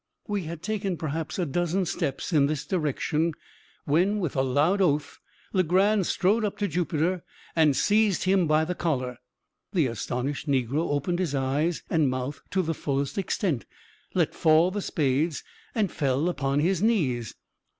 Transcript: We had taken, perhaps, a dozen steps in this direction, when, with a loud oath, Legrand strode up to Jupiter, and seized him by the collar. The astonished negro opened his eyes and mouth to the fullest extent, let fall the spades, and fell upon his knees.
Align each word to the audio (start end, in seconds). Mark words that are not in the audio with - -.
We 0.27 0.45
had 0.45 0.63
taken, 0.63 0.97
perhaps, 0.97 1.37
a 1.37 1.45
dozen 1.45 1.85
steps 1.85 2.33
in 2.33 2.47
this 2.47 2.65
direction, 2.65 3.33
when, 3.85 4.19
with 4.19 4.35
a 4.35 4.41
loud 4.41 4.81
oath, 4.81 5.19
Legrand 5.53 6.07
strode 6.07 6.43
up 6.43 6.57
to 6.57 6.67
Jupiter, 6.67 7.23
and 7.55 7.75
seized 7.75 8.23
him 8.23 8.47
by 8.47 8.65
the 8.65 8.73
collar. 8.73 9.19
The 9.73 9.85
astonished 9.85 10.47
negro 10.47 10.89
opened 10.89 11.19
his 11.19 11.35
eyes 11.35 11.83
and 11.87 12.09
mouth 12.09 12.41
to 12.49 12.63
the 12.63 12.73
fullest 12.73 13.19
extent, 13.19 13.67
let 14.15 14.33
fall 14.33 14.71
the 14.71 14.81
spades, 14.81 15.43
and 15.75 15.91
fell 15.91 16.29
upon 16.29 16.61
his 16.61 16.81
knees. 16.81 17.35